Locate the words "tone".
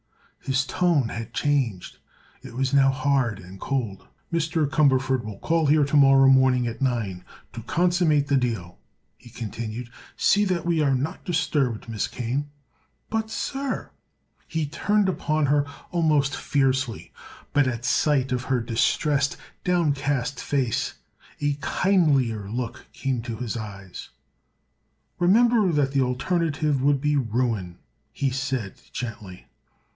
0.65-1.09